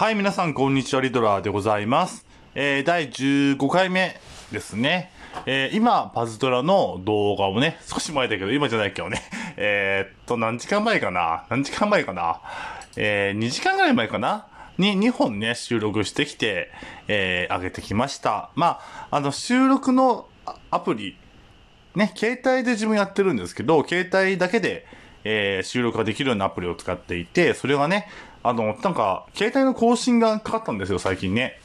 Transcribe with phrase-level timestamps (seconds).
[0.00, 1.02] はい、皆さん、こんにちは。
[1.02, 2.24] リドラーでございます。
[2.54, 4.18] えー、第15回目
[4.50, 5.12] ですね。
[5.44, 9.20] えー、今、パズドラの動画をね、少し前だけど、今じゃないけどね。
[9.58, 11.44] えー、っと、何時間前かな？
[11.50, 12.40] 何時間前かな？
[12.96, 14.46] えー、2時間ぐらい前かな？
[14.78, 16.70] に2本ね、収録してきて、
[17.06, 18.48] えー、上げてきました。
[18.54, 18.80] ま
[19.10, 20.28] あ、あの、収録の
[20.70, 21.18] アプリ、
[21.94, 24.86] ね、携帯で自分やってるんですけど、携帯だけで、
[25.24, 28.08] えー収録ができるようなアプリを使っていて、それがね、
[28.42, 31.60] あの、なんか、携帯の更新がかかったんですよ、最近ね。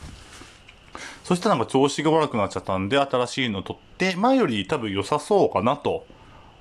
[1.24, 6.06] そしたらなんか調子が悪くなっちゃったんで、新しいの撮って、前より多分良さそうかなと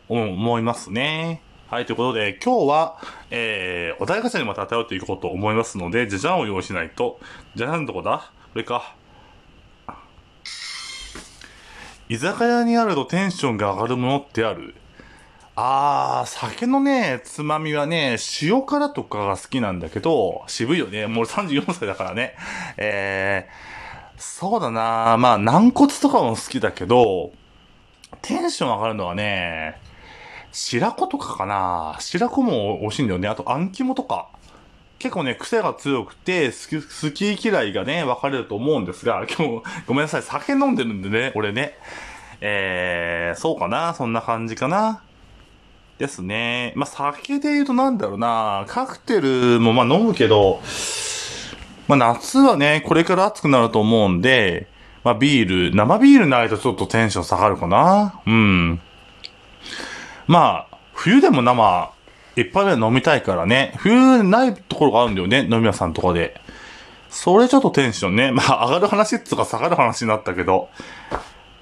[0.09, 1.43] 思いますね。
[1.69, 2.99] はい、ということで、今日は、
[3.31, 7.19] えー、お題ガチャにまた頼っていこうと思いますので、じゃじゃんを用意しないと。
[7.57, 8.31] じゃじゃんどこだ？
[8.53, 8.95] これか。
[12.09, 14.75] 居酒屋にあるとテンションが上がるものってある？
[15.57, 21.07] あー、酒のね、つまみはね、塩辛とかが好きなんだけど、渋いよね。
[21.07, 22.35] もう34歳だからね。
[22.77, 27.31] えー、そうだなまあ、軟骨とかも好きだけど、
[28.21, 29.81] テンション上がるのはね、
[30.51, 33.29] 白子とかかな白子も美味しいんだよね。
[33.29, 34.29] あと、あん肝とか。
[34.99, 41.79] 結構ね、癖が強くて、好き好き嫌いがね、分かれると思うんですが、 今日、ごめんなさい、酒飲んでるんでね、俺ね。
[42.41, 45.03] えー、そうかなそんな感じかな
[45.99, 46.73] ですね。
[46.77, 50.61] まあ、酒で言うとなんだろうなカクテルもまあ飲むけど、
[51.87, 54.69] まあ、夏はね、これから暑くなると思うんで、
[55.05, 58.81] まあ、ビール、生ビールないとちょっとテンション下がるかなうん。
[60.27, 61.93] まあ、冬でも生、
[62.37, 63.75] いっぱい飲みたいからね。
[63.79, 66.41] 冬ないところがあるんだよね、飲み屋さんとかで。
[67.11, 68.33] それちょっとテンションね。
[68.33, 70.71] まあ、上がる話っつうか下がる話になったけど。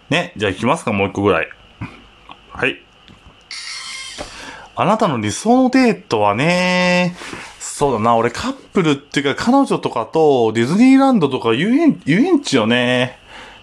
[0.08, 1.48] ね、じゃあ行きますか、もう一個ぐらい。
[2.50, 2.83] はい。
[4.83, 7.14] あなたの理想のデートはね、
[7.61, 13.17] そうだな、俺カップルっていうか彼女とかとディズニーランドとか遊園遊園地よね。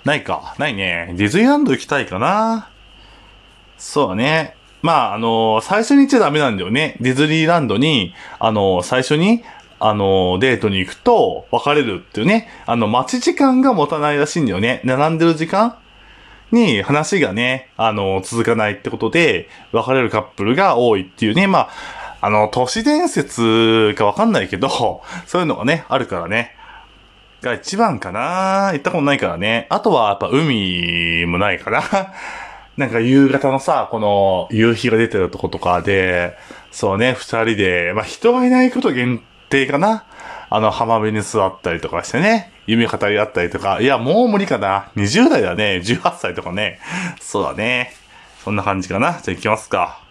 [0.05, 1.13] ないか、ないね。
[1.17, 2.69] ディズニーランド行きたいかな。
[3.77, 4.55] そうだね。
[4.81, 6.95] まあ、あの最初に行っちゃダメなんだよね。
[7.01, 9.43] ディズニーランドに、あの最初に、
[9.77, 12.47] あのデートに行くと別れるっていうね。
[12.65, 14.79] あの、待ち時間が持たないらしいんだよね。
[14.85, 15.75] 並んでる時間
[16.51, 21.69] に話がね、あの、続かないってことで、別れるカップルが多いっていうね、まあ、
[22.21, 26.55] あの、都市伝説かわかんないけど、そういうのがね、あるからね。
[27.41, 29.67] が一番かな行ったことないからね。
[29.69, 31.83] あとはやっぱ海もないから。
[32.77, 36.37] なんか夕方のさ、この夕日が出てるとことかで、
[36.71, 40.05] そうね、二人で、まあ人がいないこと限定かな。
[40.51, 44.91] あの浜辺に座ったりとかしてね、夢語り合ったりとか、いや、もう無理かな。
[44.95, 46.79] 20代だね、18歳とかね。
[47.19, 47.93] そうだね。
[48.43, 49.13] そんな感じかな。
[49.13, 50.03] じゃあ行きますか。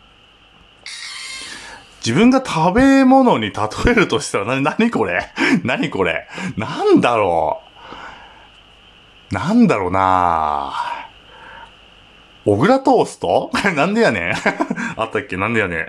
[2.04, 5.30] 自分が食べ物に例えるとしたら、な、なにこれ？
[5.62, 6.26] 何これ？
[6.56, 7.62] なんだろ
[9.30, 9.34] う？
[9.34, 10.72] なんだろうな。
[12.44, 13.52] 小倉トースト？
[13.76, 14.32] なんでやねん。
[14.96, 15.36] あったっけ？
[15.36, 15.88] なんでやねん。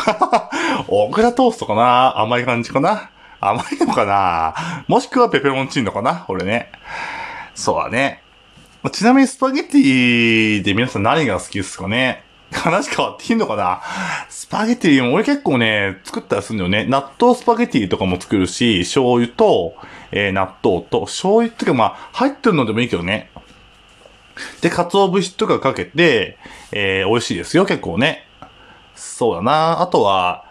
[0.88, 2.18] 小倉トーストかな？
[2.20, 3.10] 甘い感じかな？
[3.40, 4.84] 甘いのかな？
[4.86, 6.26] もしくはペペロンチーノかな？
[6.28, 6.70] 俺ね。
[7.54, 8.22] そうだね。
[8.92, 12.22] ちなみにスパゲティで皆さん何が好きですかね？
[12.52, 13.80] 話変わっていいのかな？
[14.28, 16.90] スパゲティも俺結構ね、作ったりするんだよね。
[16.90, 19.74] 納豆スパゲティとかも作るし、醤油と、
[20.12, 23.30] えー納豆と、醤油っていうかまあ、入ってるのでもいいけどね。
[24.60, 26.38] で、鰹節とかかけて、
[26.72, 28.26] えー美味しいですよ、結構ね。
[28.96, 29.80] そうだな。
[29.80, 30.44] あとは、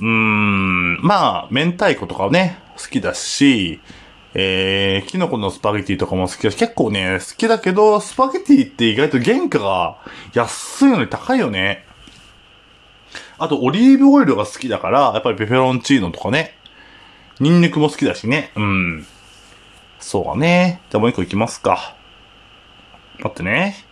[0.00, 3.80] うん、まあ、明太子とかね、好きだし、
[4.34, 9.98] えー、キノコのスパゲティとかも好きだし、結構ね、好きだけど、スパゲティって意外と原価が
[10.32, 11.84] 安いのに高いよね。
[13.38, 16.56] あと、オリーブオイルが好きだから、やっぱりペペロンチーノとかね。
[17.40, 18.52] ニンニクも好きだしね。
[18.56, 19.06] うん。
[19.98, 20.80] そうだね。
[20.90, 21.96] じゃあもう一個いきますか。
[23.18, 23.84] 待ってね。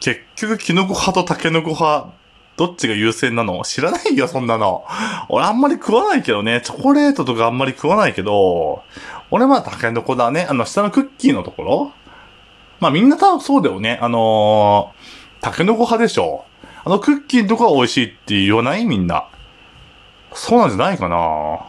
[0.00, 2.12] 結局、キノコ派とタケノコ派、
[2.58, 3.62] どっちが優先なの？
[3.64, 4.84] 知らないよ、そんなの。
[5.28, 6.60] 俺あんまり食わないけどね。
[6.62, 8.82] チョコレートとかあんまり食わないけど、
[9.30, 10.46] 俺はタケノコだね。
[10.50, 11.92] あの、下のクッキーのところ
[12.80, 13.98] まあみんな多分そうだよね。
[14.02, 16.44] あのー、タケノコ派でしょ。
[16.84, 18.84] あのクッキーのとこは美味しいって言わない？
[18.84, 19.28] みんな。
[20.34, 21.66] そうなんじゃないかな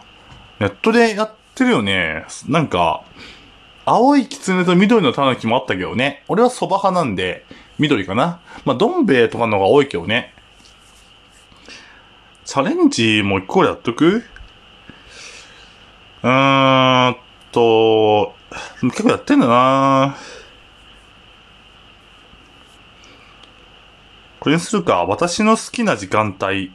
[0.59, 2.25] ネットでやってるよね。
[2.47, 3.03] なんか、
[3.85, 6.23] 青いキツネと緑のタヌキもあったけどね。
[6.27, 7.45] 俺は蕎麦派なんで、
[7.79, 8.41] 緑かな。
[8.65, 10.33] まあ、どん兵衛とかの方が多いけどね。
[12.49, 14.23] チャレンジもう一個やっとく？
[16.23, 17.15] うーん
[17.51, 18.33] と、
[18.81, 20.17] 結構やってんだな
[24.39, 25.05] これにするか。
[25.05, 26.71] 私の好きな時間帯。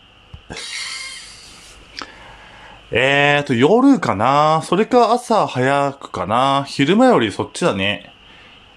[2.92, 8.12] えーと、夜かなそれか朝早くかな昼間よりそっちだね。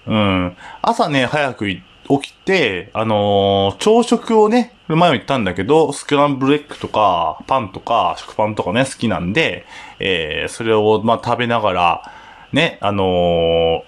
[0.04, 0.56] うん。
[0.82, 9.66] 朝ね、早く行っ起きて、あのー、朝食をね、前も言ったんだけど、スクランブルエッグとか、パンとか、食パンとかね、好きなんで、
[9.98, 12.12] えー、それを、まあ、食べながら、
[12.52, 13.82] ね、あのー、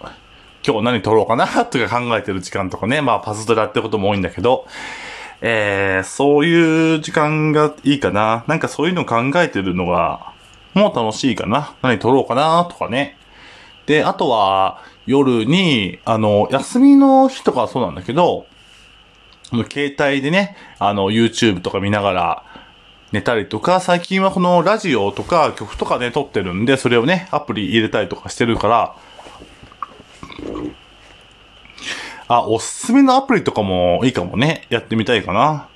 [0.67, 4.67] 今日何撮ろうかな とか考えてる時間とかね、まあ、パズドラってことも多いんだけど、
[5.41, 8.45] えー、そういう時間がいいかな。
[8.47, 10.33] なんかそういうの考えてるのが、
[10.75, 11.73] もう楽しいかな。
[11.81, 13.17] 何撮ろうかなとかね。
[13.91, 18.47] で、あとは、夜に、あの、休みの日とかはそうなんだけど、
[19.69, 22.45] 携帯でね、あの、YouTube とか見ながら
[23.11, 28.95] 寝たりとか、最近はこのラジオとか曲とかね、撮ってるんで、それをね、アプリ入れたりとかしてるから、
[32.29, 34.69] あ、おすすめのアプリとかもいいかもね。
[34.71, 35.69] やってみたいかな。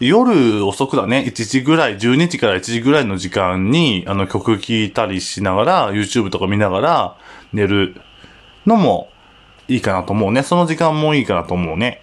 [0.00, 1.24] 夜遅くだね。
[1.26, 7.16] 1時ぐらい、12時から1時ぐらいの時間に、あの曲聴いたりしながら、YouTube とか見ながら
[7.52, 8.00] 寝る
[8.64, 9.10] のも
[9.66, 10.42] いいかなと思うね。
[10.44, 12.02] その時間もいいかなと思うね。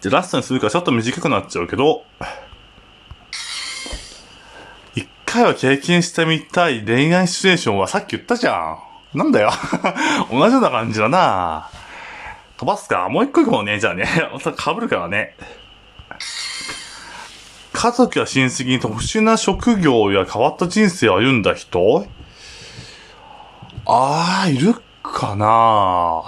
[0.00, 2.04] じゃ、ラストにするからちょっと短くなっちゃうけど、
[4.94, 8.78] 一回は経験してみたい恋愛シチュエーションはさっき言ったじゃ
[9.14, 9.18] ん。
[9.18, 9.50] なんだよ。
[10.32, 11.68] 同じような感じだな
[12.62, 13.08] 飛ばすか？
[13.08, 13.80] もう一個行こうね。
[13.80, 14.04] じゃあね。
[14.32, 15.34] また被るからね。
[17.72, 22.06] 家族や親戚に特殊な職業や変わった人生を歩んだ人？
[23.84, 26.22] ああ、いるかな？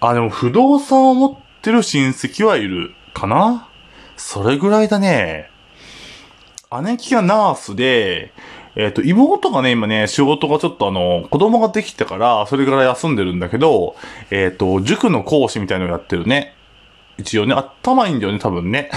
[0.00, 3.66] あ、でも不動産を持ってる親戚はいるかな？
[4.18, 5.48] それぐらいだね。
[6.82, 8.34] 姉貴がナースで、
[8.76, 13.96] えっ、ー、と、妹がね、今ね、仕事がちょっとあの、子供ができてから、それから休んでるんだけど、
[14.30, 16.54] えっ、ー、と、塾の講師みたいのをやってるね。
[17.18, 18.90] 一応ね、頭いいんだよね、多分ね。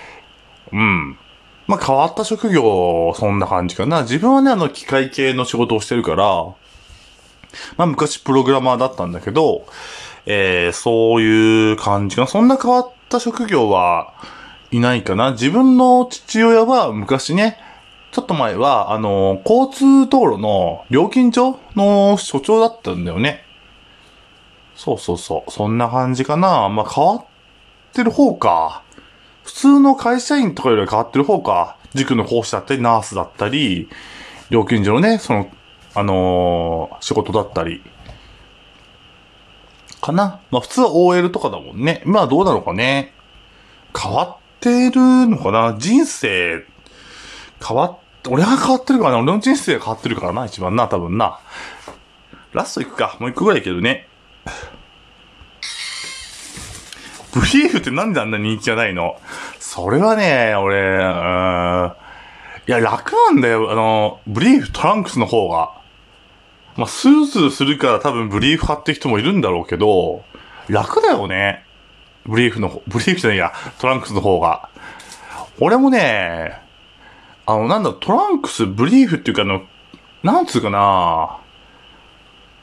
[0.72, 1.18] うん。
[1.66, 4.02] まあ、変わった職業、そんな感じかな。
[4.02, 6.44] 自分はね、あの、機械系の仕事をしてるから、
[7.76, 9.66] まあ、昔プログラマーだったんだけど、
[10.26, 12.28] えー、そういう感じかな。
[12.28, 14.14] そんな変わった職業は
[14.70, 15.32] いないかな。
[15.32, 17.58] 自分の父親は昔ね、
[18.12, 23.42] ちょっと前は、あの、交通道路の料金所の所長だったんだよね。
[24.76, 25.50] そうそうそう。
[25.50, 26.68] そんな感じかな。
[26.68, 27.24] まあ、変わっ
[27.94, 28.82] てる方か。
[29.44, 31.78] 普通の会社員とかよりは変わってる方か。
[31.94, 33.88] 塾の講師だったり、ナースだったり、
[34.50, 35.50] 料金所のね、その、
[35.94, 37.82] あのー、仕事だったり。
[40.02, 40.40] かな。
[40.50, 42.02] まあ、普通は OL とかだもんね。
[42.04, 43.14] まあ、どうなのかね。
[43.98, 46.66] 変わってるのかな人生、
[47.66, 47.98] 変わっ
[48.28, 49.18] 俺が変わってるからな。
[49.18, 51.40] 俺の人生が変わってるからな、一番な、多分な。
[52.52, 53.16] ラストいくか。
[53.18, 54.08] もう一個ぐらいいけどね。
[57.32, 59.16] ブリーフってなんであんな人気がないの？
[59.58, 61.92] それはね、俺、うん。
[62.68, 63.72] いや、楽なんだよ。
[63.72, 65.72] あの、ブリーフ、トランクスの方が。
[66.76, 70.24] まあ、スースーするから多分ブリーフ買って人もいるんだろうけど、
[70.68, 71.64] 楽だよね。
[72.24, 74.68] ブリーフの、ブリーフじゃないや、トランクスの方が。
[75.58, 76.60] 俺もね、
[77.46, 79.62] あの、なんだ、トランクス、ブリーフっていうかあの、
[80.22, 81.38] なんつうかな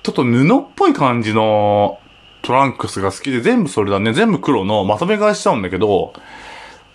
[0.04, 2.00] ちょっと布っぽい感じの
[2.42, 4.14] トランクスが好きで、全部それだね。
[4.14, 6.14] 全部黒のまとめ買いしちゃうんだけど、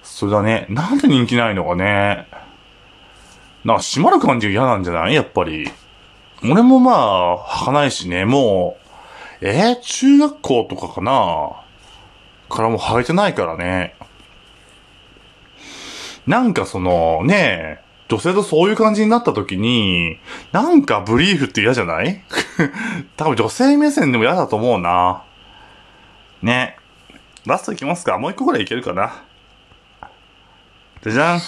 [0.03, 0.67] それだね。
[0.71, 2.27] なんで人気ないのかね。
[3.65, 5.15] なんか閉まる感じが嫌なんじゃない？
[5.15, 5.71] やっぱり。
[6.43, 8.77] 俺もまあ、履かないしね、も
[9.43, 9.77] う、え？
[9.79, 11.53] ー、中学校とかかな
[12.49, 13.95] からも履いてないからね。
[16.27, 20.19] なんかその、ね女性とそういう感じになった時に、
[20.53, 22.23] なんかブリーフって嫌じゃない？
[23.17, 25.23] 多分女性目線でも嫌だと思うな。
[26.43, 26.77] ね。
[27.47, 29.23] ラストいきますかもう一個ぐらいいけるかな。
[31.03, 31.41] じゃじゃん。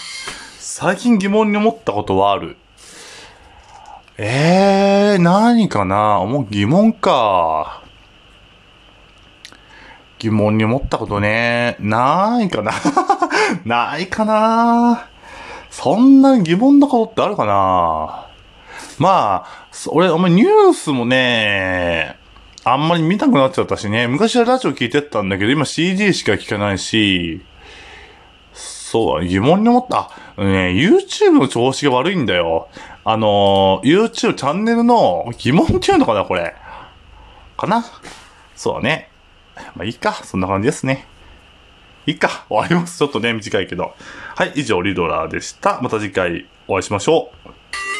[0.59, 2.57] 最近疑問に思ったことはある。
[4.19, 6.25] えー、何かな？
[6.25, 7.83] もう疑問か。
[10.19, 11.77] 疑問に思ったことね。
[11.81, 12.73] ないかな
[13.65, 15.09] ないかな
[15.71, 18.27] そんな疑問なことってあるかな
[18.99, 22.17] まあ、俺、お前ニュースもね、
[22.65, 27.43] あんまり見たくなっちゃったしね、昔はラジオ聞いてたんだけど、今 CD しか聞かないし、
[28.53, 30.11] そうだ、疑問に思った。
[30.37, 32.69] あ、ね、YouTube の調子が悪いんだよ。
[33.05, 36.55] あの、YouTube チャンネルの疑問っていうのかな、これ。
[37.57, 37.85] かな
[38.55, 39.11] そうだね。
[39.75, 40.15] まあいいか。
[40.15, 41.07] そんな感じですね。
[42.07, 42.47] いっか。
[42.49, 42.99] 終わります。
[42.99, 43.95] ちょっとね、短いけど。
[44.37, 45.81] はい、以上、リドラーでした。
[45.83, 47.96] また次回お会いしましょう。